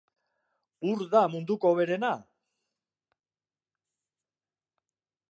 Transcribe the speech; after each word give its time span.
Hur 0.85 0.99
da 1.11 1.21
munduko 1.33 1.67
oberena? 1.75 2.09